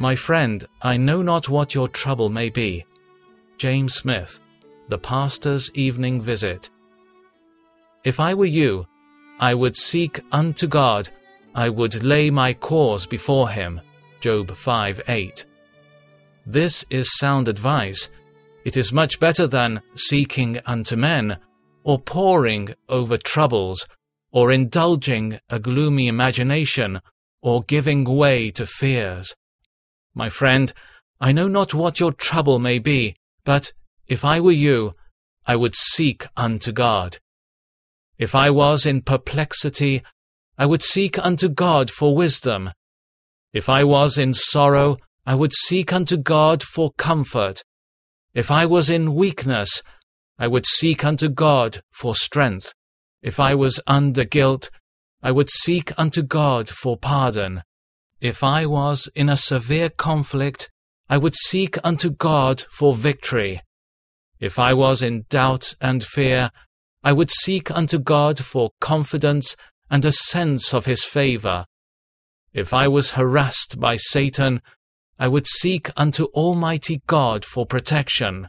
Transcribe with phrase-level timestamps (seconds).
[0.00, 2.86] My friend, I know not what your trouble may be.
[3.58, 4.40] James Smith,
[4.88, 6.70] The Pastor's Evening Visit.
[8.02, 8.86] If I were you,
[9.38, 11.10] I would seek unto God,
[11.54, 13.82] I would lay my cause before him.
[14.20, 15.44] Job 5 8.
[16.46, 18.08] This is sound advice.
[18.64, 21.36] It is much better than seeking unto men,
[21.84, 23.86] or poring over troubles,
[24.32, 27.02] or indulging a gloomy imagination,
[27.42, 29.34] or giving way to fears.
[30.14, 30.72] My friend,
[31.20, 33.72] I know not what your trouble may be, but
[34.08, 34.94] if I were you,
[35.46, 37.18] I would seek unto God.
[38.18, 40.02] If I was in perplexity,
[40.58, 42.72] I would seek unto God for wisdom.
[43.52, 47.62] If I was in sorrow, I would seek unto God for comfort.
[48.34, 49.82] If I was in weakness,
[50.38, 52.74] I would seek unto God for strength.
[53.22, 54.70] If I was under guilt,
[55.22, 57.62] I would seek unto God for pardon.
[58.20, 60.70] If I was in a severe conflict,
[61.08, 63.62] I would seek unto God for victory.
[64.38, 66.50] If I was in doubt and fear,
[67.02, 69.56] I would seek unto God for confidence
[69.90, 71.64] and a sense of his favor.
[72.52, 74.60] If I was harassed by Satan,
[75.18, 78.48] I would seek unto Almighty God for protection.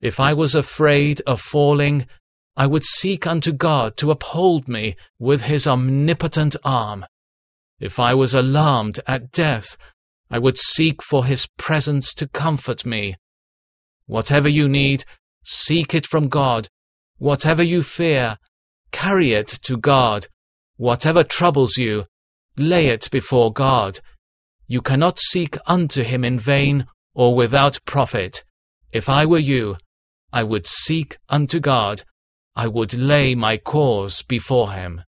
[0.00, 2.06] If I was afraid of falling,
[2.56, 7.06] I would seek unto God to uphold me with his omnipotent arm.
[7.78, 9.76] If I was alarmed at death,
[10.30, 13.16] I would seek for his presence to comfort me.
[14.06, 15.04] Whatever you need,
[15.44, 16.68] seek it from God.
[17.18, 18.38] Whatever you fear,
[18.92, 20.26] carry it to God.
[20.76, 22.06] Whatever troubles you,
[22.56, 24.00] lay it before God.
[24.66, 28.44] You cannot seek unto him in vain or without profit.
[28.92, 29.76] If I were you,
[30.32, 32.02] I would seek unto God.
[32.54, 35.02] I would lay my cause before him.